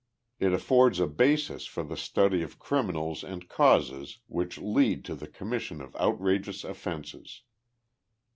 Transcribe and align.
It 0.39 0.51
affords 0.51 0.99
a 0.99 1.05
basis 1.05 1.67
for 1.67 1.83
the 1.83 1.95
study 1.95 2.41
of 2.41 2.57
criminals 2.57 3.23
and 3.23 3.47
causes 3.47 4.17
which 4.25 4.57
lead 4.57 5.05
to 5.05 5.13
the 5.13 5.27
commission 5.27 5.79
of 5.79 5.95
outrageous 5.95 6.63
offences. 6.63 7.43